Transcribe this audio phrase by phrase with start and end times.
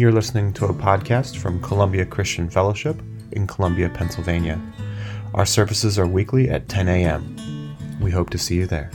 [0.00, 3.02] You're listening to a podcast from Columbia Christian Fellowship
[3.32, 4.58] in Columbia, Pennsylvania.
[5.34, 7.76] Our services are weekly at 10 a.m.
[8.00, 8.90] We hope to see you there.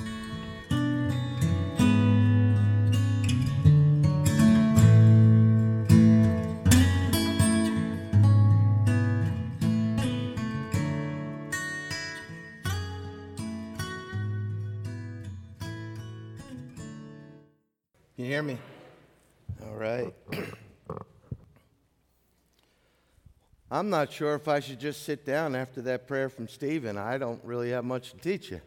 [23.96, 26.98] Not sure if I should just sit down after that prayer from Stephen.
[26.98, 28.60] I don't really have much to teach you.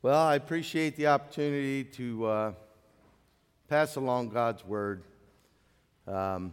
[0.00, 2.52] Well, I appreciate the opportunity to uh,
[3.66, 5.02] pass along God's word.
[6.06, 6.52] Um,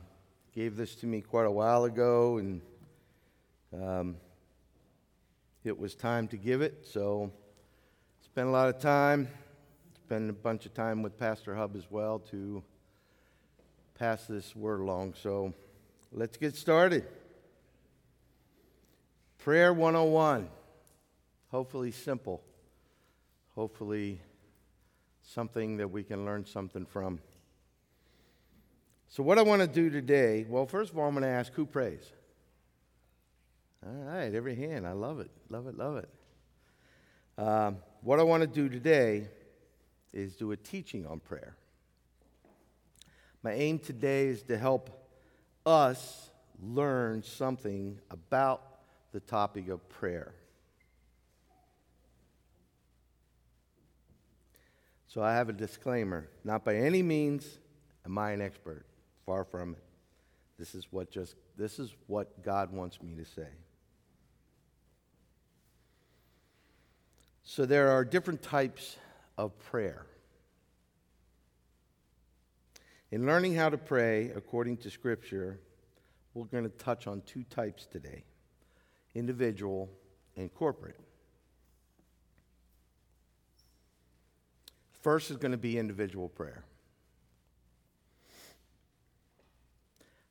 [0.55, 2.61] gave this to me quite a while ago, and
[3.71, 4.15] um,
[5.63, 6.87] it was time to give it.
[6.89, 7.31] So,
[8.25, 9.27] spent a lot of time,
[9.93, 12.63] spent a bunch of time with Pastor Hub as well to
[13.95, 15.15] pass this word along.
[15.21, 15.53] So
[16.11, 17.05] let's get started.
[19.37, 20.49] Prayer 101.
[21.51, 22.41] Hopefully simple.
[23.55, 24.21] Hopefully
[25.21, 27.19] something that we can learn something from.
[29.09, 31.53] So, what I want to do today, well, first of all, I'm going to ask
[31.53, 32.11] who prays?
[33.85, 34.87] All right, every hand.
[34.87, 35.29] I love it.
[35.49, 36.09] Love it, love it.
[37.37, 39.27] Um, what I want to do today
[40.13, 41.55] is do a teaching on prayer.
[43.43, 44.89] My aim today is to help
[45.65, 46.29] us
[46.61, 48.61] learn something about
[49.11, 50.33] the topic of prayer.
[55.07, 56.29] So I have a disclaimer.
[56.45, 57.59] Not by any means
[58.05, 58.85] am I an expert.
[59.25, 59.83] Far from it.
[60.57, 63.47] This is what just this is what God wants me to say.
[67.43, 68.95] So there are different types
[69.37, 70.05] of prayer.
[73.13, 75.59] In learning how to pray according to Scripture,
[76.33, 78.23] we're going to touch on two types today
[79.13, 79.87] individual
[80.35, 80.99] and corporate.
[85.03, 86.63] First is going to be individual prayer.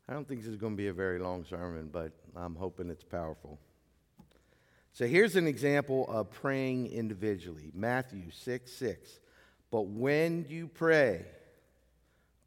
[0.09, 2.91] I don't think this is going to be a very long sermon, but I'm hoping
[2.91, 3.60] it's powerful.
[4.92, 9.21] So here's an example of praying individually Matthew 6 6.
[9.71, 11.26] But when you pray,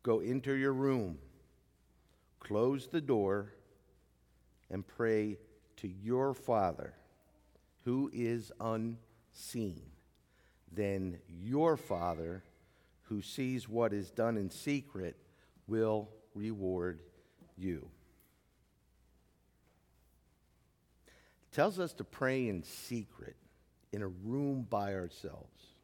[0.05, 1.17] go into your room,
[2.39, 3.51] close the door,
[4.69, 5.35] and pray
[5.77, 6.93] to your Father
[7.85, 9.81] who is unseen.
[10.71, 12.43] Then your Father
[13.05, 15.15] who sees what is done in secret
[15.67, 16.99] will reward
[17.57, 17.89] you.
[21.51, 23.37] tells us to pray in secret
[23.93, 25.74] in a room by ourselves.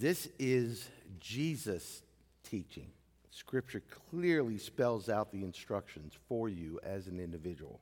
[0.00, 0.88] This is
[1.18, 2.00] Jesus'
[2.42, 2.86] teaching.
[3.30, 7.80] Scripture clearly spells out the instructions for you as an individual.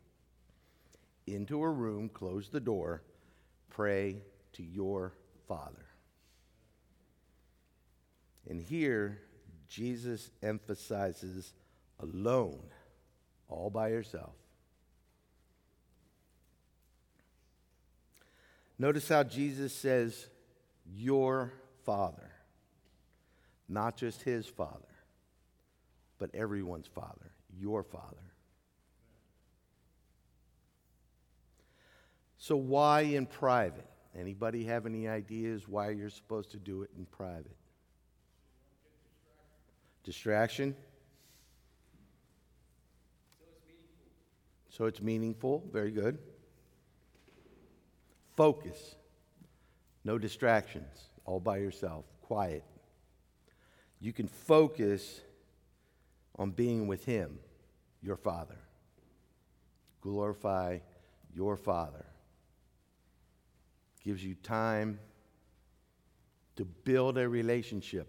[1.29, 3.03] Into a room, close the door,
[3.71, 4.17] pray
[4.55, 5.13] to your
[5.47, 5.87] Father.
[8.51, 9.21] And here,
[9.69, 11.53] Jesus emphasizes
[12.01, 12.65] alone,
[13.49, 14.35] all by yourself.
[18.77, 20.27] Notice how Jesus says,
[20.85, 21.53] Your
[21.89, 22.31] Father.
[23.67, 24.95] Not just his Father,
[26.19, 28.35] but everyone's Father, your Father.
[32.37, 33.89] So, why in private?
[34.15, 37.57] Anybody have any ideas why you're supposed to do it in private?
[40.05, 40.77] Distraction?
[44.69, 45.65] So it's meaningful.
[45.73, 46.19] Very good.
[48.37, 48.97] Focus.
[50.05, 51.08] No distractions.
[51.29, 52.07] All by yourself.
[52.23, 52.65] Quiet.
[54.01, 55.21] You can focus
[56.39, 57.39] on being with Him,
[58.01, 58.57] your Father.
[60.01, 60.79] Glorify
[61.35, 62.07] your Father.
[64.03, 65.01] Gives you time
[66.57, 68.09] to build a relationship.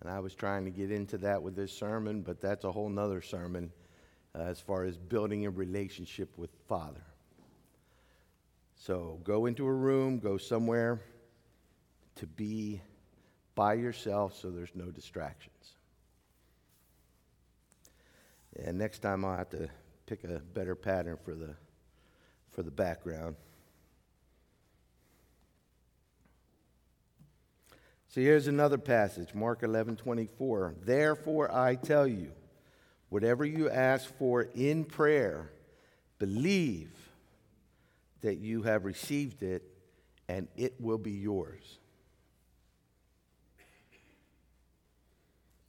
[0.00, 2.88] And I was trying to get into that with this sermon, but that's a whole
[2.88, 3.72] nother sermon
[4.32, 7.02] uh, as far as building a relationship with Father.
[8.76, 11.02] So go into a room, go somewhere
[12.16, 12.80] to be
[13.54, 15.52] by yourself so there's no distractions.
[18.64, 19.68] And next time I'll have to
[20.06, 21.54] pick a better pattern for the,
[22.50, 23.36] for the background.
[28.08, 30.74] So here's another passage, Mark 11 24.
[30.82, 32.32] Therefore I tell you,
[33.08, 35.50] Whatever you ask for in prayer,
[36.18, 36.90] believe
[38.22, 39.62] that you have received it,
[40.28, 41.78] and it will be yours.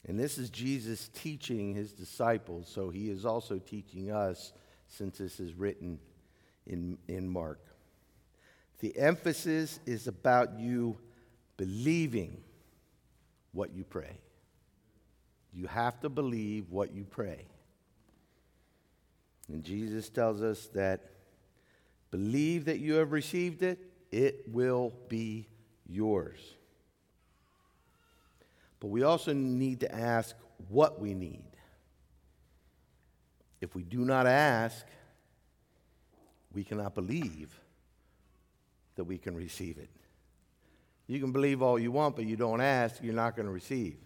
[0.07, 4.53] And this is Jesus teaching his disciples, so he is also teaching us
[4.87, 5.99] since this is written
[6.65, 7.59] in, in Mark.
[8.79, 10.97] The emphasis is about you
[11.57, 12.41] believing
[13.51, 14.19] what you pray.
[15.51, 17.47] You have to believe what you pray.
[19.49, 21.01] And Jesus tells us that
[22.11, 23.79] believe that you have received it,
[24.11, 25.47] it will be
[25.85, 26.39] yours.
[28.79, 30.35] But we also need to ask
[30.69, 31.43] what we need.
[33.59, 34.85] If we do not ask,
[36.53, 37.59] we cannot believe
[38.95, 39.89] that we can receive it.
[41.07, 43.97] You can believe all you want, but you don't ask, you're not going to receive.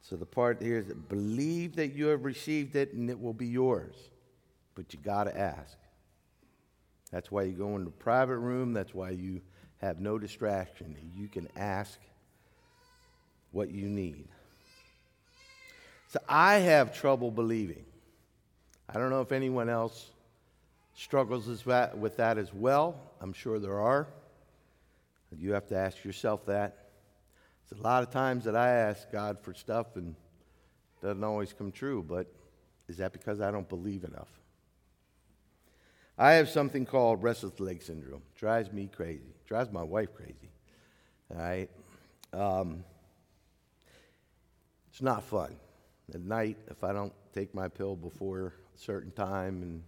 [0.00, 3.46] So the part here is believe that you have received it and it will be
[3.46, 3.94] yours.
[4.74, 5.76] But you got to ask.
[7.10, 8.72] That's why you go in the private room.
[8.72, 9.40] That's why you
[9.84, 10.96] have no distraction.
[11.16, 11.98] You can ask
[13.52, 14.26] what you need.
[16.08, 17.84] So I have trouble believing.
[18.88, 20.10] I don't know if anyone else
[20.94, 22.96] struggles with that as well.
[23.20, 24.06] I'm sure there are.
[25.36, 26.90] You have to ask yourself that.
[27.68, 30.14] There's a lot of times that I ask God for stuff and
[31.02, 32.26] it doesn't always come true, but
[32.88, 34.28] is that because I don't believe enough?
[36.16, 38.22] I have something called restless leg syndrome.
[38.36, 39.34] Drives me crazy.
[39.46, 40.50] Drives my wife crazy.
[41.30, 41.70] All right.
[42.32, 42.84] Um,
[44.90, 45.56] it's not fun.
[46.12, 49.82] At night, if I don't take my pill before a certain time, and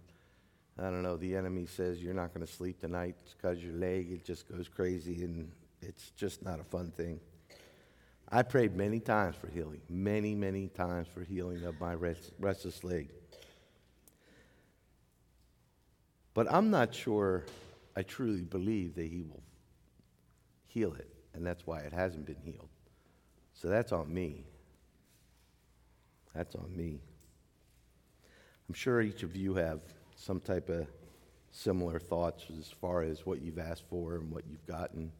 [0.77, 4.11] I don't know, the enemy says you're not going to sleep tonight because your leg
[4.11, 5.49] it just goes crazy, and
[5.81, 7.21] it's just not a fun thing.
[8.29, 13.09] I prayed many times for healing, many, many times for healing of my restless leg.
[16.37, 17.45] But I'm not sure
[17.95, 19.41] I truly believe that He will
[20.67, 22.69] heal it, and that's why it hasn't been healed.
[23.55, 24.43] So that's on me.
[26.35, 26.99] That's on me.
[28.69, 29.79] I'm sure each of you have
[30.15, 30.85] some type of
[31.49, 35.11] similar thoughts as far as what you've asked for and what you've gotten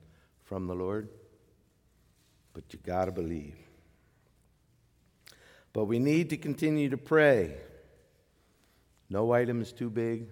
[0.44, 1.10] from the Lord
[2.58, 3.56] but you got to believe.
[5.74, 7.56] But we need to continue to pray.
[9.12, 10.28] No item is too big,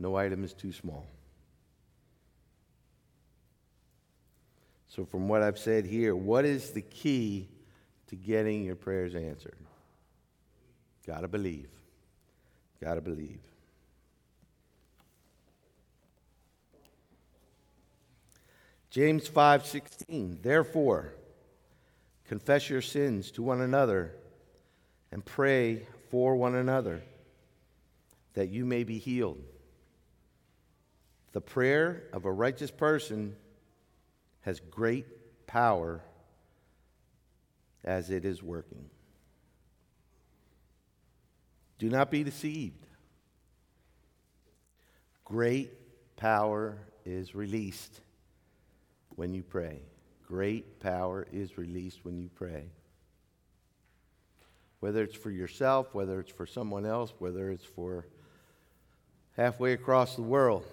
[0.00, 1.06] no item is too small.
[4.88, 7.48] So, from what I've said here, what is the key
[8.08, 9.56] to getting your prayers answered?
[11.06, 11.68] Got to believe.
[12.82, 13.38] Got to believe.
[18.90, 21.12] James 5:16 Therefore
[22.24, 24.12] confess your sins to one another
[25.12, 27.02] and pray for one another
[28.34, 29.42] that you may be healed.
[31.32, 33.36] The prayer of a righteous person
[34.42, 35.06] has great
[35.46, 36.00] power
[37.84, 38.90] as it is working.
[41.78, 42.86] Do not be deceived.
[45.24, 45.70] Great
[46.16, 48.00] power is released
[49.16, 49.80] when you pray.
[50.26, 52.64] Great power is released when you pray.
[54.80, 58.06] Whether it's for yourself, whether it's for someone else, whether it's for
[59.36, 60.64] halfway across the world,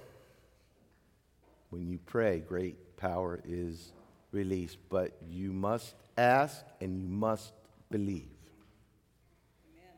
[1.70, 3.92] when you pray, great power is
[4.32, 4.78] released.
[4.90, 7.54] But you must ask and you must
[7.92, 8.30] believe.
[9.74, 9.92] Amen.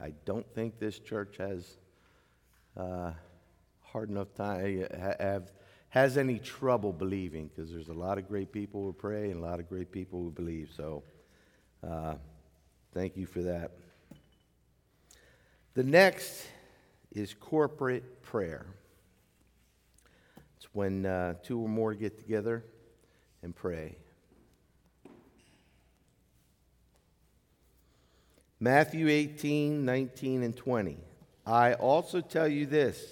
[0.00, 1.76] I don't think this church has
[2.76, 3.12] uh,
[3.82, 4.86] hard enough time
[5.18, 5.50] have
[5.90, 9.44] has any trouble believing because there's a lot of great people who pray and a
[9.44, 10.70] lot of great people who believe.
[10.76, 11.02] So
[11.86, 12.14] uh,
[12.94, 13.72] thank you for that.
[15.74, 16.46] The next
[17.10, 18.66] is corporate prayer.
[20.60, 22.62] It's when uh, two or more get together
[23.42, 23.96] and pray.
[28.60, 30.98] Matthew 18, 19, and 20.
[31.46, 33.02] I also tell you this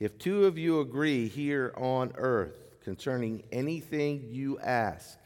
[0.00, 5.18] if two of you agree here on earth concerning anything you ask,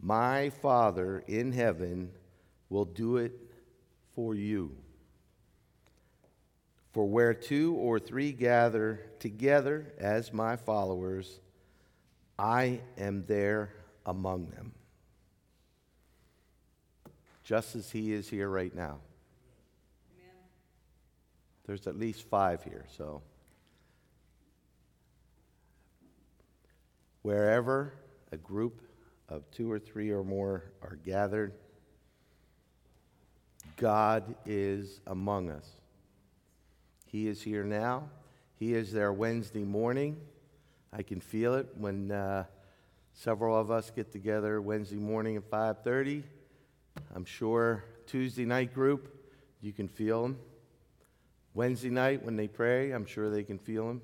[0.00, 2.10] my Father in heaven
[2.70, 3.32] will do it
[4.14, 4.74] for you.
[6.92, 11.40] For where two or three gather together as my followers,
[12.38, 14.72] I am there among them.
[17.44, 18.98] Just as he is here right now.
[20.12, 20.34] Amen.
[21.66, 23.22] There's at least five here, so.
[27.22, 27.94] Wherever
[28.32, 28.82] a group
[29.28, 31.52] of two or three or more are gathered,
[33.76, 35.79] God is among us.
[37.10, 38.08] He is here now.
[38.54, 40.16] He is there Wednesday morning.
[40.92, 42.44] I can feel it when uh,
[43.14, 46.22] several of us get together Wednesday morning at 5:30.
[47.12, 49.12] I'm sure Tuesday night group,
[49.60, 50.38] you can feel them.
[51.52, 54.02] Wednesday night when they pray, I'm sure they can feel them.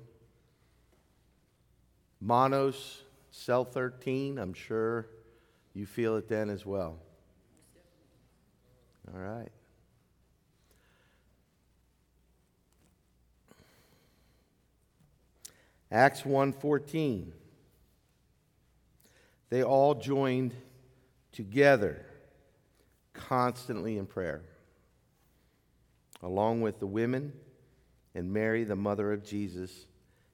[2.19, 5.07] Monos, cell 13, I'm sure
[5.73, 6.97] you feel it then as well.
[9.13, 9.51] All right.
[15.91, 17.33] Acts 1:14
[19.49, 20.53] They all joined
[21.31, 22.05] together
[23.13, 24.43] constantly in prayer
[26.21, 27.33] along with the women
[28.15, 29.85] and Mary the mother of Jesus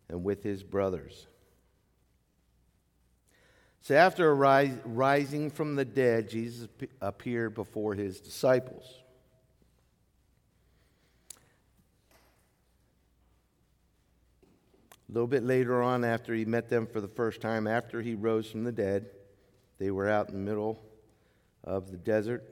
[0.10, 1.28] and with his brothers.
[3.82, 6.70] So after rising from the dead Jesus
[7.02, 9.03] appeared before his disciples.
[15.10, 18.16] A little bit later on, after he met them for the first time, after he
[18.16, 19.10] rose from the dead,
[19.78, 20.82] they were out in the middle
[21.64, 22.44] of the desert.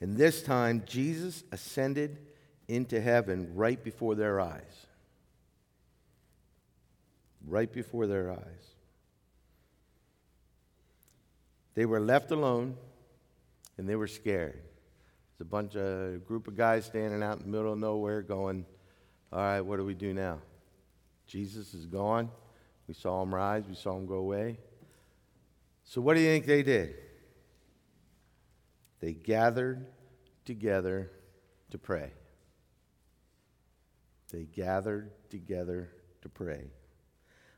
[0.00, 2.18] And this time, Jesus ascended
[2.68, 4.86] into heaven right before their eyes.
[7.46, 8.74] Right before their eyes.
[11.74, 12.76] They were left alone
[13.78, 14.62] and they were scared.
[15.38, 18.22] There's a bunch of a group of guys standing out in the middle of nowhere
[18.22, 18.64] going,
[19.32, 20.38] all right, what do we do now?
[21.26, 22.30] Jesus is gone.
[22.86, 24.58] We saw him rise, we saw him go away.
[25.84, 26.94] So, what do you think they did?
[29.00, 29.86] They gathered
[30.44, 31.10] together
[31.70, 32.12] to pray.
[34.32, 35.90] They gathered together
[36.22, 36.70] to pray.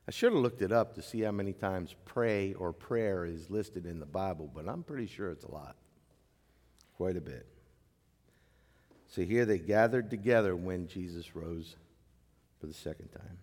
[0.07, 3.51] I should have looked it up to see how many times pray or prayer is
[3.51, 5.77] listed in the Bible, but I'm pretty sure it's a lot.
[6.97, 7.47] Quite a bit.
[9.09, 11.77] So here they gathered together when Jesus rose
[12.61, 13.39] for the second time.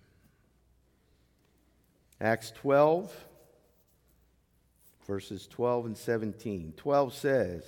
[2.22, 3.14] Acts 12,
[5.08, 6.74] verses 12 and 17.
[6.78, 7.64] 12 says,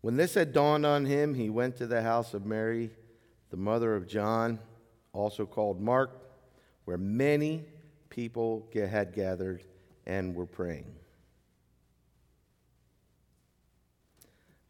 [0.00, 2.90] When this had dawned on him, he went to the house of Mary,
[3.50, 4.58] the mother of John,
[5.12, 6.10] also called Mark,
[6.84, 7.64] where many
[8.10, 9.62] people had gathered
[10.06, 10.86] and were praying.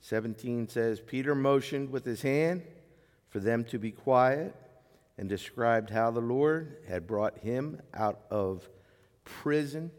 [0.00, 2.62] 17 says, Peter motioned with his hand
[3.28, 4.54] for them to be quiet
[5.18, 8.68] and described how the Lord had brought him out of
[9.24, 9.90] prison.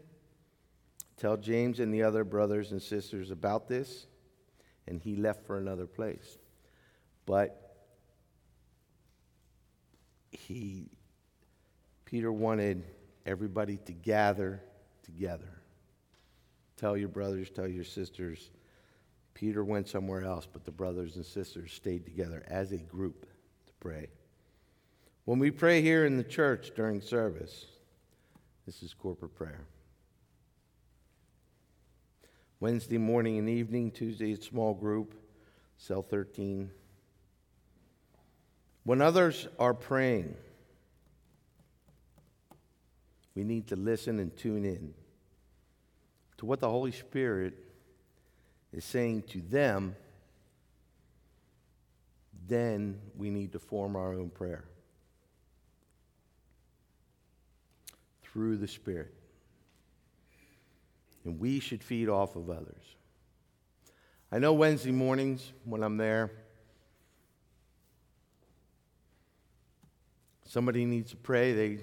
[1.16, 4.06] Tell James and the other brothers and sisters about this.
[4.88, 6.38] And he left for another place.
[7.24, 7.76] But
[10.32, 10.90] he,
[12.04, 12.84] Peter wanted
[13.24, 14.60] everybody to gather
[15.04, 15.62] together.
[16.76, 18.50] Tell your brothers, tell your sisters
[19.34, 23.26] Peter went somewhere else, but the brothers and sisters stayed together as a group
[23.66, 24.08] to pray.
[25.24, 27.66] When we pray here in the church during service,
[28.66, 29.66] this is corporate prayer.
[32.60, 35.14] Wednesday morning and evening, Tuesday, small group,
[35.76, 36.70] cell 13.
[38.84, 40.36] When others are praying,
[43.34, 44.94] we need to listen and tune in
[46.38, 47.54] to what the Holy Spirit
[48.72, 49.94] is saying to them,
[52.48, 54.64] then we need to form our own prayer
[58.24, 59.12] through the Spirit.
[61.24, 62.96] And we should feed off of others.
[64.30, 66.30] I know Wednesday mornings when I'm there,
[70.46, 71.78] somebody needs to pray, they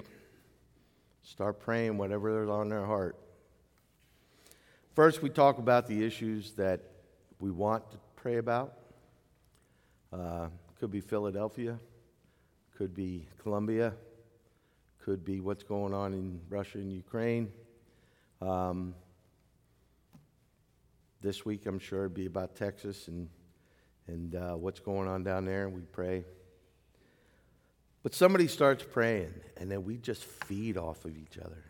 [1.23, 3.15] start praying whatever is on their heart.
[4.99, 6.81] First, we talk about the issues that
[7.39, 8.73] we want to pray about.
[10.11, 11.79] Uh, could be Philadelphia,
[12.77, 13.93] could be Colombia,
[15.01, 17.49] could be what's going on in Russia and Ukraine.
[18.41, 18.93] Um,
[21.21, 23.29] this week, I'm sure it'd be about Texas and,
[24.07, 26.25] and uh, what's going on down there, and we pray.
[28.03, 31.63] But somebody starts praying, and then we just feed off of each other.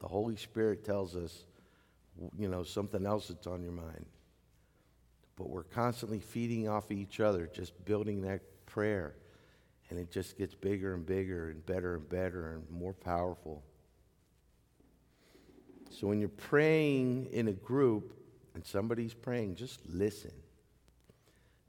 [0.00, 1.44] The Holy Spirit tells us
[2.38, 4.06] you know, something else that's on your mind.
[5.36, 9.14] But we're constantly feeding off each other, just building that prayer.
[9.88, 13.64] And it just gets bigger and bigger and better and better and more powerful.
[15.90, 18.14] So when you're praying in a group
[18.54, 20.32] and somebody's praying, just listen.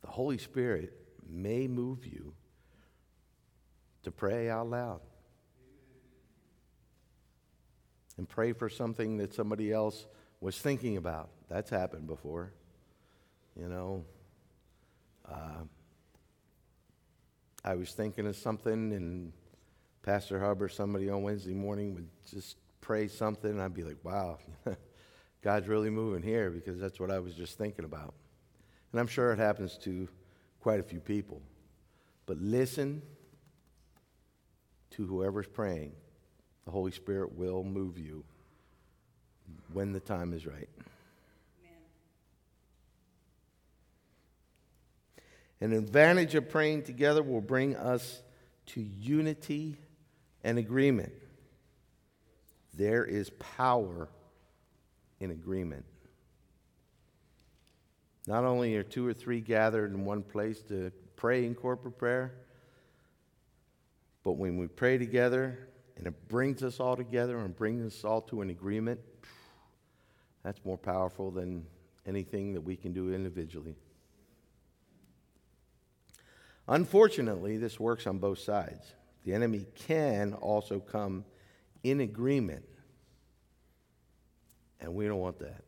[0.01, 0.93] The Holy Spirit
[1.27, 2.34] may move you
[4.03, 5.01] to pray out loud
[8.17, 10.05] and pray for something that somebody else
[10.41, 11.29] was thinking about.
[11.48, 12.51] That's happened before.
[13.55, 14.05] You know,
[15.29, 15.63] uh,
[17.63, 19.31] I was thinking of something, and
[20.03, 24.03] Pastor Hub or somebody on Wednesday morning would just pray something, and I'd be like,
[24.03, 24.39] wow,
[25.43, 28.15] God's really moving here because that's what I was just thinking about.
[28.91, 30.07] And I'm sure it happens to
[30.60, 31.41] quite a few people.
[32.25, 33.01] But listen
[34.91, 35.93] to whoever's praying.
[36.65, 38.24] The Holy Spirit will move you
[39.74, 40.70] when the time is right.
[45.62, 48.22] An advantage of praying together will bring us
[48.67, 49.77] to unity
[50.43, 51.13] and agreement.
[52.74, 54.10] There is power
[55.20, 55.86] in agreement.
[58.27, 62.34] Not only are two or three gathered in one place to pray in corporate prayer,
[64.24, 65.67] but when we pray together
[65.98, 69.00] and it brings us all together and brings us all to an agreement,
[70.43, 71.65] that's more powerful than
[72.05, 73.75] anything that we can do individually.
[76.67, 78.93] Unfortunately, this works on both sides.
[79.24, 81.25] The enemy can also come
[81.83, 82.65] in agreement,
[84.79, 85.63] and we don't want that.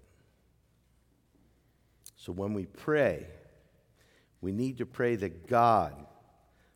[2.15, 3.25] So when we pray,
[4.41, 5.93] we need to pray that God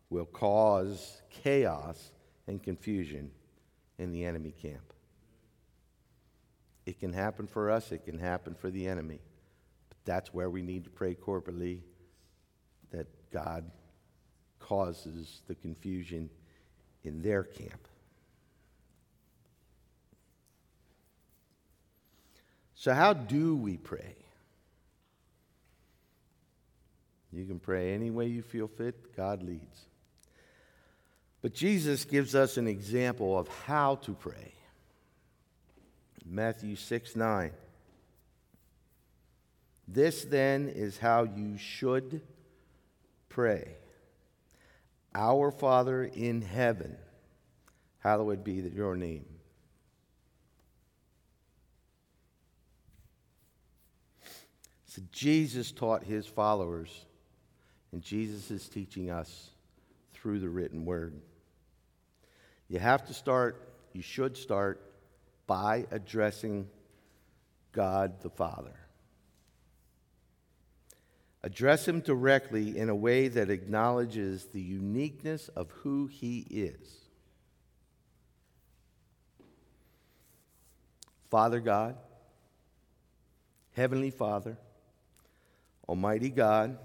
[0.09, 2.11] will cause chaos
[2.47, 3.31] and confusion
[3.97, 4.93] in the enemy camp.
[6.87, 9.19] It can happen for us, it can happen for the enemy.
[9.89, 11.81] But that's where we need to pray corporately
[12.91, 13.69] that God
[14.59, 16.29] causes the confusion
[17.03, 17.89] in their camp.
[22.73, 24.15] So, how do we pray?
[27.33, 29.87] You can pray any way you feel fit, God leads.
[31.41, 34.53] But Jesus gives us an example of how to pray.
[36.29, 37.51] Matthew 6 9.
[39.87, 42.21] This then is how you should
[43.29, 43.75] pray.
[45.15, 46.97] Our Father in heaven,
[47.99, 49.25] hallowed be your name.
[54.85, 57.05] So Jesus taught his followers,
[57.91, 59.51] and Jesus is teaching us
[60.13, 61.13] through the written word.
[62.67, 64.86] You have to start, you should start
[65.47, 66.67] by addressing
[67.71, 68.75] God the Father.
[71.43, 76.97] Address him directly in a way that acknowledges the uniqueness of who he is.
[81.29, 81.95] Father God,
[83.75, 84.57] Heavenly Father,
[85.87, 86.77] Almighty God,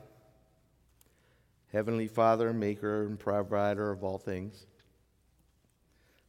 [1.73, 4.67] Heavenly Father, Maker and Provider of all things,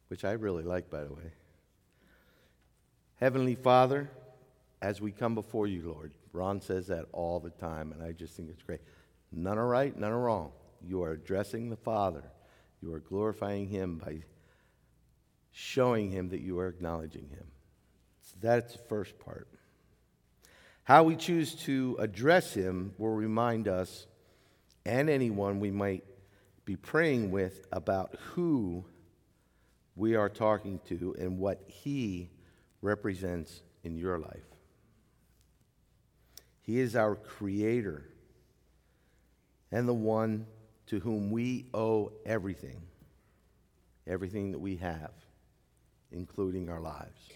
[0.08, 1.32] which I really like, by the way.
[3.24, 4.10] Heavenly Father,
[4.82, 8.36] as we come before you, Lord, Ron says that all the time, and I just
[8.36, 8.82] think it's great.
[9.32, 10.52] None are right, none are wrong.
[10.86, 12.24] You are addressing the Father,
[12.82, 14.24] you are glorifying Him by
[15.52, 17.46] showing Him that you are acknowledging Him.
[18.20, 19.48] So that's the first part.
[20.82, 24.06] How we choose to address Him will remind us
[24.84, 26.04] and anyone we might
[26.66, 28.84] be praying with about who
[29.96, 32.28] we are talking to and what He
[32.84, 34.44] represents in your life.
[36.60, 38.04] He is our creator
[39.72, 40.46] and the one
[40.86, 42.82] to whom we owe everything,
[44.06, 45.12] everything that we have,
[46.12, 47.30] including our lives.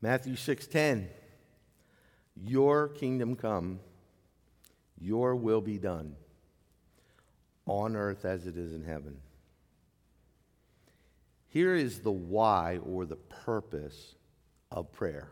[0.00, 1.08] Matthew 6:10
[2.36, 3.80] Your kingdom come
[4.98, 6.16] your will be done
[7.66, 9.16] on earth as it is in heaven
[11.56, 14.14] here is the why or the purpose
[14.70, 15.30] of prayer.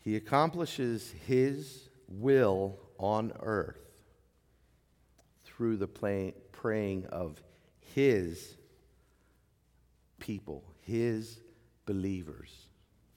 [0.00, 3.78] He accomplishes his will on earth
[5.44, 7.40] through the play, praying of
[7.94, 8.56] his
[10.18, 11.38] people, his
[11.86, 12.50] believers,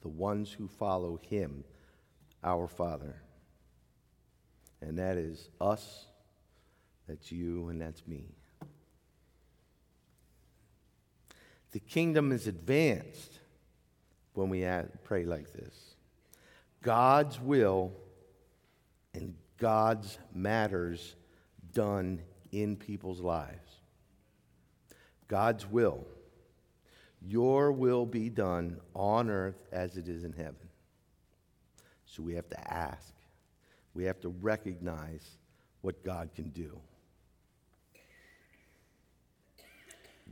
[0.02, 1.64] the ones who follow him,
[2.42, 3.22] our Father
[4.82, 6.06] and that is us,
[7.08, 8.24] that's you, and that's me.
[11.70, 13.38] The kingdom is advanced
[14.34, 14.66] when we
[15.04, 15.94] pray like this
[16.82, 17.92] God's will
[19.14, 21.14] and God's matters
[21.72, 23.80] done in people's lives.
[25.28, 26.04] God's will.
[27.24, 30.56] Your will be done on earth as it is in heaven.
[32.12, 33.12] So we have to ask
[33.94, 35.36] we have to recognize
[35.82, 36.80] what God can do.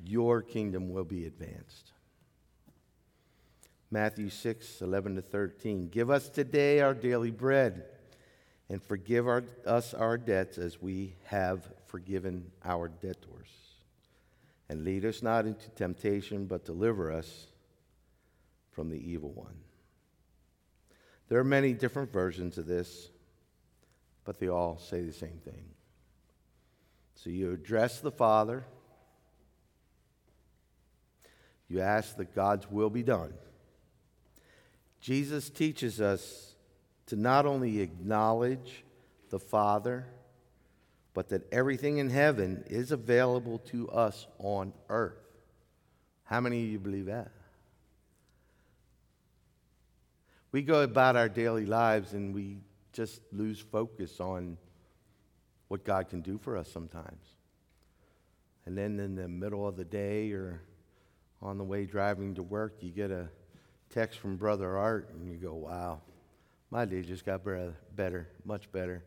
[0.04, 1.92] your kingdom will be advanced.
[3.90, 5.88] Matthew 6, 11 to 13.
[5.88, 7.84] Give us today our daily bread,
[8.68, 13.48] and forgive our, us our debts as we have forgiven our debtors.
[14.68, 17.46] And lead us not into temptation, but deliver us
[18.70, 19.56] from the evil one.
[21.30, 23.08] There are many different versions of this,
[24.24, 25.64] but they all say the same thing.
[27.14, 28.64] So you address the Father,
[31.68, 33.32] you ask that God's will be done.
[35.00, 36.56] Jesus teaches us
[37.06, 38.84] to not only acknowledge
[39.30, 40.06] the Father,
[41.14, 45.14] but that everything in heaven is available to us on earth.
[46.24, 47.30] How many of you believe that?
[50.52, 52.58] We go about our daily lives and we
[52.92, 54.56] just lose focus on
[55.68, 57.24] what God can do for us sometimes.
[58.66, 60.62] And then in the middle of the day or
[61.40, 63.28] on the way driving to work, you get a
[63.90, 66.00] text from Brother Art, and you go, wow,
[66.70, 69.04] my day just got better, much better.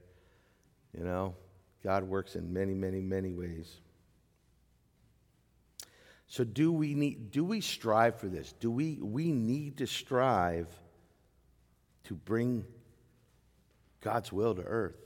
[0.97, 1.35] You know,
[1.83, 3.79] God works in many, many, many ways.
[6.27, 8.53] So do we need do we strive for this?
[8.53, 10.67] Do we we need to strive
[12.05, 12.65] to bring
[14.01, 14.97] God's will to earth?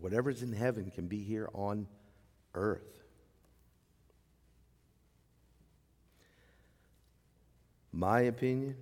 [0.00, 1.86] Whatever's in heaven can be here on
[2.54, 2.98] earth.
[7.98, 8.76] my opinion,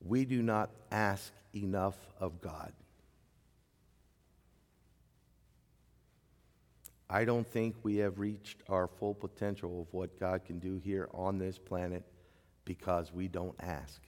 [0.00, 2.72] we do not ask enough of God.
[7.10, 11.10] I don't think we have reached our full potential of what God can do here
[11.12, 12.04] on this planet
[12.64, 14.00] because we don't ask.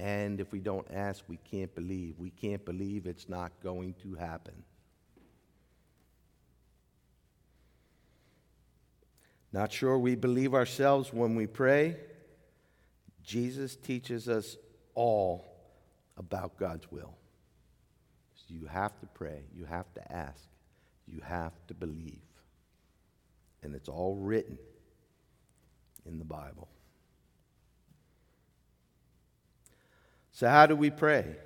[0.00, 2.14] And if we don't ask, we can't believe.
[2.18, 4.54] We can't believe it's not going to happen.
[9.52, 11.96] Not sure we believe ourselves when we pray.
[13.22, 14.56] Jesus teaches us
[14.94, 15.44] all
[16.16, 17.14] about God's will.
[18.36, 20.48] So you have to pray, you have to ask,
[21.06, 22.22] you have to believe.
[23.62, 24.56] And it's all written
[26.06, 26.68] in the Bible.
[30.40, 31.36] So, how do we pray?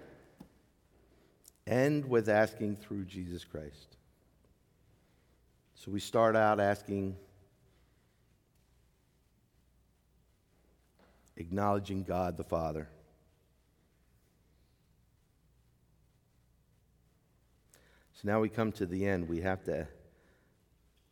[1.67, 3.97] End with asking through Jesus Christ.
[5.75, 7.17] So, we start out asking
[11.37, 12.89] acknowledging God the Father.
[18.13, 19.29] So now we come to the end.
[19.29, 19.89] We have to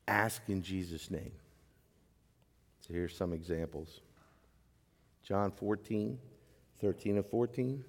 [0.07, 1.33] ask in Jesus' name.
[2.87, 4.03] So here's some examples
[5.25, 6.21] John 14,
[6.83, 7.85] 13 and 14.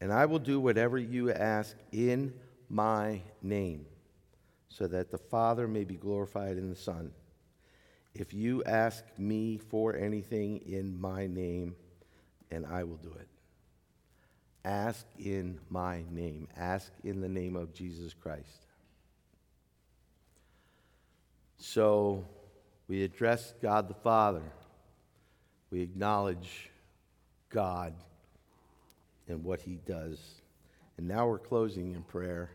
[0.00, 2.34] And I will do whatever you ask in
[2.68, 3.86] my name,
[4.68, 7.10] so that the Father may be glorified in the Son.
[8.14, 11.74] If you ask me for anything in my name,
[12.50, 13.28] and I will do it.
[14.64, 16.48] Ask in my name.
[16.56, 18.66] Ask in the name of Jesus Christ.
[21.58, 22.24] So
[22.88, 24.42] we address God the Father.
[25.76, 26.70] We acknowledge
[27.50, 27.92] God
[29.28, 30.18] and what he does.
[30.96, 32.48] And now we're closing in prayer,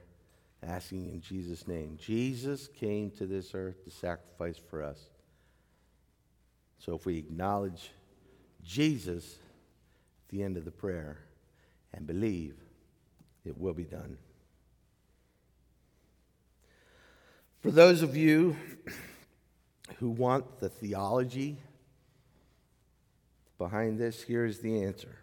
[0.63, 1.99] asking in Jesus' name.
[2.01, 4.99] Jesus came to this earth to sacrifice for us.
[6.79, 7.91] So if we acknowledge
[8.63, 11.19] Jesus at the end of the prayer
[11.93, 12.55] and believe,
[13.45, 14.17] it will be done.
[17.59, 18.57] For those of you
[19.99, 21.59] who want the theology
[23.61, 25.15] behind this, here is the answer.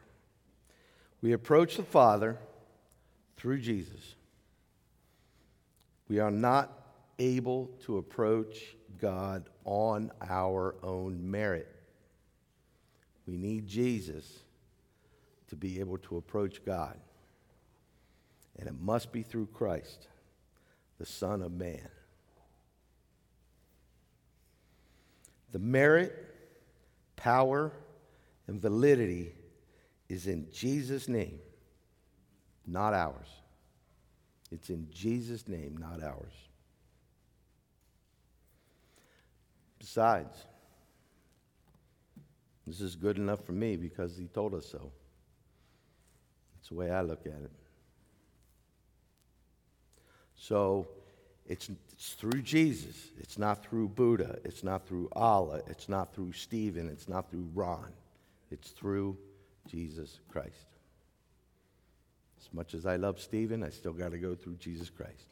[1.21, 2.39] We approach the Father
[3.37, 4.15] through Jesus.
[6.09, 6.71] We are not
[7.19, 11.67] able to approach God on our own merit.
[13.27, 14.39] We need Jesus
[15.49, 16.97] to be able to approach God.
[18.57, 20.07] And it must be through Christ,
[21.01, 21.89] the Son of Man.
[25.51, 26.15] The merit,
[27.17, 27.73] power,
[28.49, 29.33] and validity
[30.09, 31.39] is in Jesus' name,
[32.67, 33.29] not ours.
[34.51, 36.33] It's in Jesus' name, not ours.
[39.79, 40.47] Besides,
[42.67, 44.91] this is good enough for me because he told us so.
[46.55, 47.53] That's the way I look at it.
[50.37, 50.89] So
[51.47, 52.97] it's, it's through Jesus.
[53.19, 54.39] It's not through Buddha.
[54.45, 55.61] It's not through Allah.
[55.67, 56.89] It's not through Stephen.
[56.89, 57.93] It's not through Ron.
[58.51, 59.17] It's through
[59.69, 60.67] Jesus Christ.
[62.41, 65.27] As much as I love Stephen, I still got to go through Jesus Christ.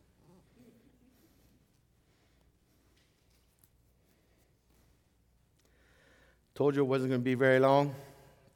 [6.55, 7.95] Told you it wasn't going to be very long.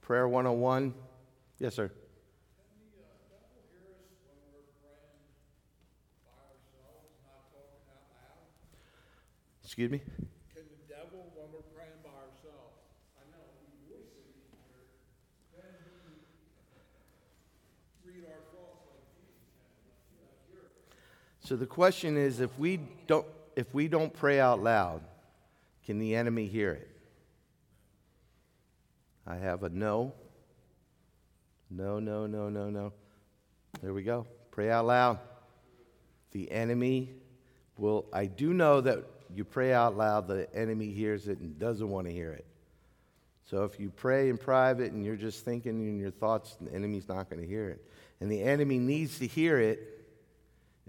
[0.01, 0.94] Prayer 101.
[1.59, 1.90] Yes, sir.
[9.62, 10.01] Excuse me?
[21.51, 25.03] So the question is if we don't if we don't pray out loud,
[25.85, 26.89] can the enemy hear it?
[29.27, 30.13] I have a no.
[31.69, 32.93] No, no, no, no, no.
[33.83, 34.29] There we go.
[34.53, 35.19] Pray out loud.
[36.31, 37.11] The enemy
[37.77, 41.91] will I do know that you pray out loud, the enemy hears it and doesn't
[41.91, 42.47] want to hear it.
[43.51, 47.09] So if you pray in private and you're just thinking in your thoughts, the enemy's
[47.09, 47.85] not going to hear it.
[48.21, 50.00] And the enemy needs to hear it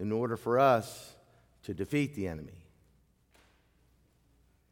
[0.02, 1.14] in order for us
[1.62, 2.66] to defeat the enemy.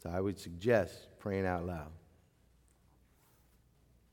[0.01, 1.93] So I would suggest praying out loud.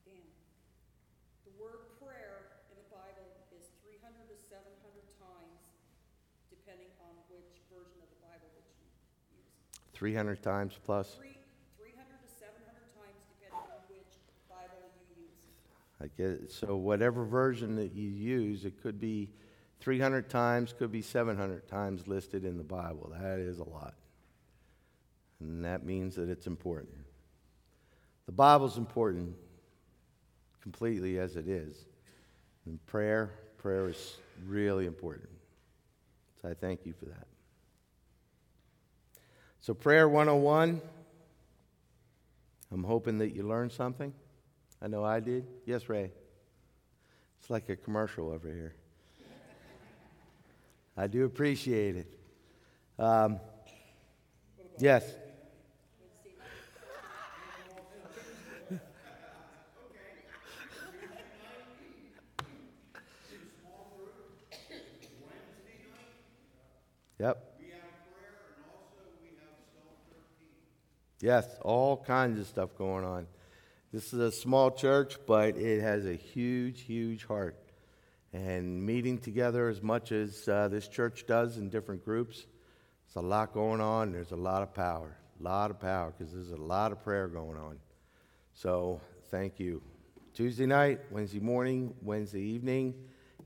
[0.05, 4.69] The word prayer in the Bible is 300 to 700
[5.17, 5.73] times,
[6.53, 9.49] depending on which version of the Bible you use.
[9.97, 11.17] 300 times plus.
[11.17, 11.41] Three,
[11.81, 15.49] 300 to 700 times, depending on which Bible you use.
[15.97, 16.51] I get it.
[16.53, 19.33] So whatever version that you use, it could be
[19.87, 23.09] 300 times, could be 700 times listed in the Bible.
[23.17, 23.93] That is a lot.
[25.39, 26.97] And that means that it's important.
[28.25, 29.33] The Bible's important
[30.59, 31.85] completely as it is.
[32.65, 35.29] And prayer, prayer is really important.
[36.41, 37.27] So I thank you for that.
[39.61, 40.81] So, Prayer 101,
[42.73, 44.13] I'm hoping that you learned something.
[44.81, 45.47] I know I did.
[45.65, 46.11] Yes, Ray.
[47.39, 48.75] It's like a commercial over here.
[50.99, 52.07] I do appreciate it.
[52.97, 53.39] Um,
[54.79, 55.03] yes.
[67.19, 67.53] Yep.
[71.19, 73.27] Yes, all kinds of stuff going on.
[73.91, 77.66] This is a small church, but it has a huge, huge heart.
[78.37, 82.45] And meeting together as much as uh, this church does in different groups,
[83.07, 84.11] there's a lot going on.
[84.11, 87.27] There's a lot of power, a lot of power, because there's a lot of prayer
[87.27, 87.79] going on.
[88.53, 89.81] So thank you.
[90.35, 92.93] Tuesday night, Wednesday morning, Wednesday evening,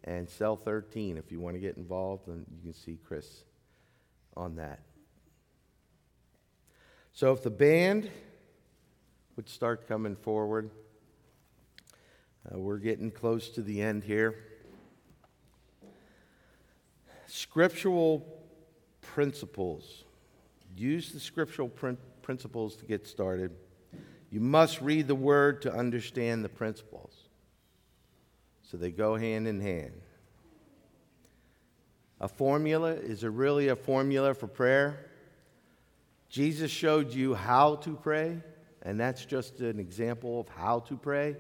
[0.04, 1.16] and cell 13.
[1.16, 3.46] If you want to get involved, then you can see Chris
[4.36, 4.82] on that.
[7.14, 8.12] So if the band
[9.38, 10.70] would start coming forward,
[12.54, 14.36] uh, we're getting close to the end here.
[17.34, 18.28] Scriptural
[19.00, 20.04] principles.
[20.76, 23.52] Use the scriptural prin- principles to get started.
[24.30, 27.14] You must read the word to understand the principles.
[28.64, 29.94] So they go hand in hand.
[32.20, 35.10] A formula is really a formula for prayer?
[36.28, 38.44] Jesus showed you how to pray,
[38.82, 41.38] and that's just an example of how to pray.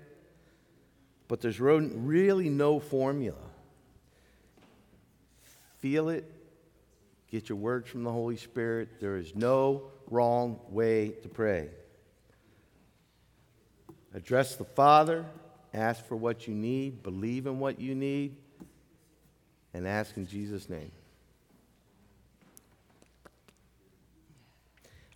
[1.27, 3.50] But there's really no formula.
[5.81, 6.31] Feel it,
[7.29, 8.99] get your words from the Holy Spirit.
[8.99, 11.69] There is no wrong way to pray.
[14.13, 15.25] Address the Father,
[15.73, 18.35] ask for what you need, believe in what you need,
[19.73, 20.91] and ask in Jesus' name.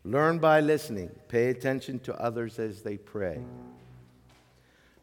[0.03, 1.09] Learn by listening.
[1.27, 3.39] Pay attention to others as they pray.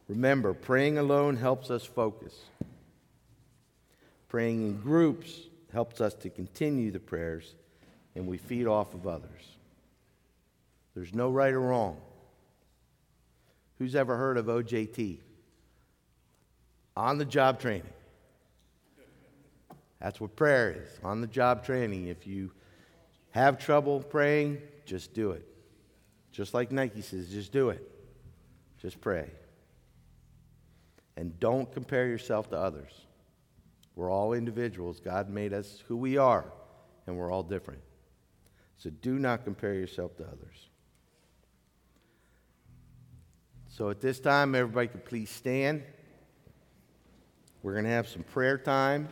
[0.08, 2.34] Remember, praying alone helps us focus.
[4.28, 7.54] Praying in groups helps us to continue the prayers,
[8.14, 9.56] and we feed off of others.
[10.94, 11.96] There's no right or wrong.
[13.78, 15.18] Who's ever heard of OJT?
[16.96, 17.88] On the job training.
[20.00, 22.08] That's what prayer is on the job training.
[22.08, 22.50] If you
[23.30, 25.46] have trouble praying, just do it.
[26.32, 27.88] Just like Nike says, just do it.
[28.80, 29.30] Just pray.
[31.16, 32.90] And don't compare yourself to others.
[33.94, 35.00] We're all individuals.
[35.00, 36.46] God made us who we are,
[37.06, 37.80] and we're all different.
[38.78, 40.68] So do not compare yourself to others.
[43.68, 45.82] So at this time, everybody could please stand.
[47.62, 49.08] We're going to have some prayer time.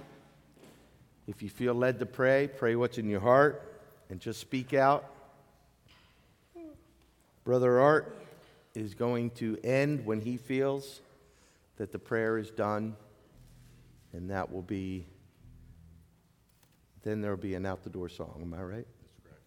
[1.27, 5.09] If you feel led to pray, pray what's in your heart and just speak out.
[7.45, 8.17] Brother Art
[8.75, 11.01] is going to end when he feels
[11.77, 12.97] that the prayer is done,
[14.13, 15.07] and that will be,
[17.03, 18.39] then there will be an out the door song.
[18.43, 18.87] Am I right?
[18.97, 19.43] That's correct.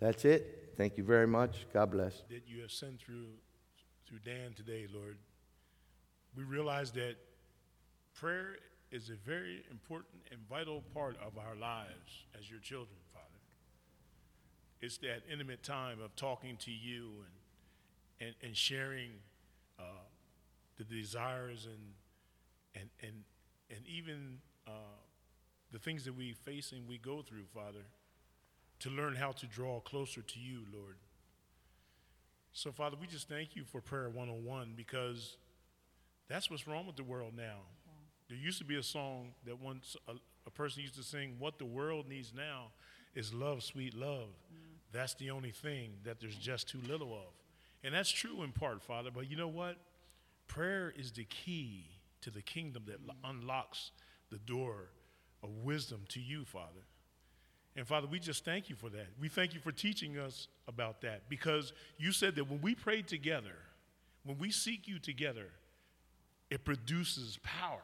[0.00, 0.74] That's it.
[0.76, 1.66] Thank you very much.
[1.72, 2.22] God bless.
[2.28, 3.26] That you ascend through
[4.08, 5.18] through Dan today, Lord,
[6.34, 7.16] we realize that
[8.14, 8.56] prayer
[8.90, 13.24] is a very important and vital part of our lives as your children, Father.
[14.80, 17.10] It's that intimate time of talking to you
[18.20, 19.10] and, and, and sharing
[19.78, 19.82] uh,
[20.78, 23.24] the desires and, and, and,
[23.70, 24.70] and even uh,
[25.72, 27.84] the things that we face and we go through, Father,
[28.80, 30.96] to learn how to draw closer to you, Lord.
[32.52, 35.36] So, Father, we just thank you for Prayer 101 because
[36.28, 37.60] that's what's wrong with the world now.
[38.28, 40.12] There used to be a song that once a,
[40.46, 42.66] a person used to sing, What the world needs now
[43.14, 44.28] is love, sweet love.
[44.92, 47.32] That's the only thing that there's just too little of.
[47.84, 49.76] And that's true in part, Father, but you know what?
[50.46, 51.86] Prayer is the key
[52.22, 53.92] to the kingdom that unlocks
[54.30, 54.90] the door
[55.42, 56.86] of wisdom to you, Father.
[57.76, 59.06] And Father, we just thank you for that.
[59.20, 63.02] We thank you for teaching us about that because you said that when we pray
[63.02, 63.54] together,
[64.24, 65.46] when we seek you together,
[66.50, 67.82] it produces power.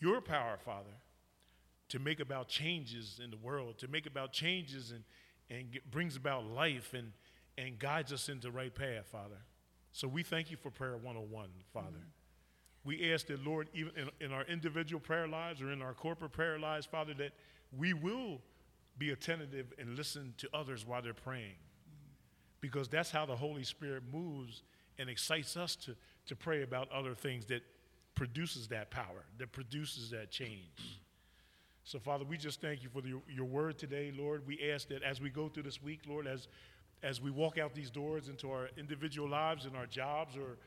[0.00, 0.90] Your power, Father,
[1.90, 5.04] to make about changes in the world, to make about changes and,
[5.48, 7.12] and get, brings about life and,
[7.56, 9.38] and guides us into the right path, Father.
[9.92, 11.88] So we thank you for prayer 101, Father.
[11.88, 12.21] Mm-hmm.
[12.84, 16.32] We ask that, Lord, even in, in our individual prayer lives or in our corporate
[16.32, 17.32] prayer lives, Father, that
[17.76, 18.40] we will
[18.98, 21.54] be attentive and listen to others while they're praying.
[22.60, 24.62] Because that's how the Holy Spirit moves
[24.98, 27.62] and excites us to, to pray about other things that
[28.14, 31.00] produces that power, that produces that change.
[31.84, 34.46] So, Father, we just thank you for the, your word today, Lord.
[34.46, 36.46] We ask that as we go through this week, Lord, as,
[37.02, 40.58] as we walk out these doors into our individual lives and our jobs or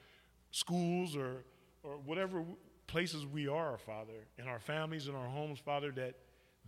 [0.52, 1.46] schools or,
[1.86, 2.44] or whatever
[2.88, 6.16] places we are, Father, in our families and our homes, Father, that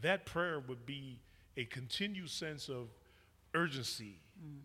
[0.02, 1.20] that prayer would be
[1.56, 2.90] a continued sense of
[3.54, 4.20] urgency.
[4.44, 4.60] Mm.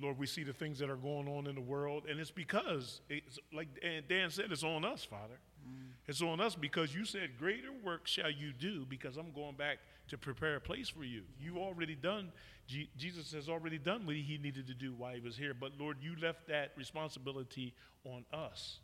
[0.00, 3.00] Lord, we see the things that are going on in the world, and it's because,
[3.08, 3.68] it's like
[4.08, 5.38] Dan said, it's on us, Father.
[5.66, 5.90] Mm.
[6.06, 9.78] It's on us because you said, Greater work shall you do because I'm going back
[10.08, 11.22] to prepare a place for you.
[11.40, 12.32] You already done,
[12.66, 15.72] G- Jesus has already done what he needed to do while he was here, but
[15.78, 18.80] Lord, you left that responsibility on us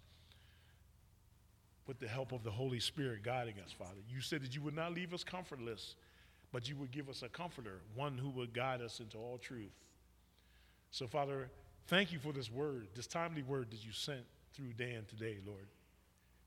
[1.90, 3.98] with the help of the Holy Spirit guiding us, Father.
[4.08, 5.96] You said that you would not leave us comfortless,
[6.52, 9.72] but you would give us a comforter, one who would guide us into all truth.
[10.92, 11.50] So, Father,
[11.88, 14.20] thank you for this word, this timely word that you sent
[14.54, 15.66] through Dan today, Lord.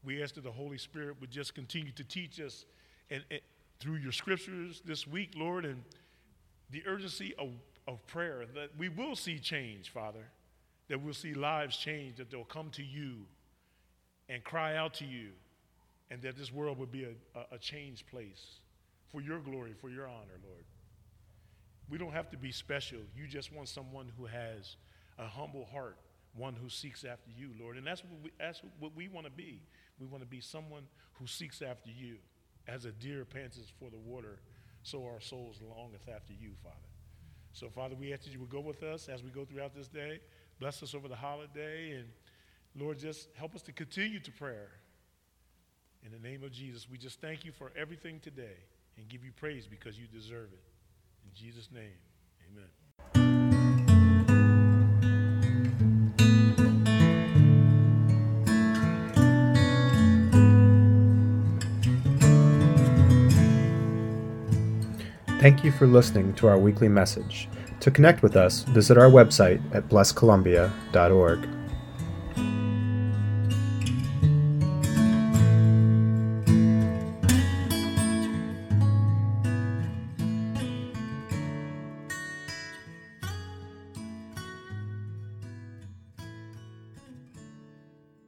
[0.02, 2.64] We ask that the Holy Spirit would just continue to teach us
[3.10, 3.42] and, and
[3.82, 5.84] through your scriptures this week, Lord, and
[6.70, 7.50] the urgency of,
[7.86, 10.24] of prayer that we will see change, Father,
[10.88, 13.26] that we'll see lives change, that they'll come to you
[14.34, 15.30] and cry out to you,
[16.10, 18.60] and that this world would be a, a, a changed place
[19.12, 20.66] for your glory, for your honor, Lord.
[21.88, 22.98] We don't have to be special.
[23.16, 24.76] You just want someone who has
[25.20, 25.98] a humble heart,
[26.36, 27.78] one who seeks after you, Lord.
[27.78, 29.62] And that's what we, that's what we want to be.
[30.00, 30.84] We want to be someone
[31.20, 32.16] who seeks after you.
[32.66, 34.40] As a deer pants for the water,
[34.84, 36.78] so our souls longeth after you, Father.
[37.52, 39.90] So, Father, we ask that you would go with us as we go throughout this
[39.90, 40.22] day.
[40.60, 42.08] Bless us over the holiday and
[42.76, 44.72] Lord, just help us to continue to prayer.
[46.06, 48.58] In the name of Jesus, we just thank you for everything today
[48.98, 50.64] and give you praise because you deserve it.
[51.26, 51.92] In Jesus' name,
[52.52, 52.70] amen.
[65.40, 67.50] Thank you for listening to our weekly message.
[67.82, 71.63] To connect with us, visit our website at blesscolumbia.org.